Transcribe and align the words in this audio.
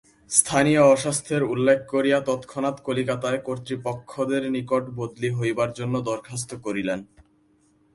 স্থানীয় 0.29 0.81
অস্বাস্থ্যের 0.85 1.43
উল্লেখ 1.43 1.79
করিয়া 1.87 2.19
তৎক্ষণাৎ 2.21 2.75
কলিকাতায় 2.81 3.39
কর্তৃপক্ষদের 3.39 4.43
নিকট 4.51 4.83
বদলি 4.95 5.29
হইবার 5.29 5.69
জন্য 5.73 5.95
দরখাস্ত 6.01 6.49
করিলেন। 6.65 6.99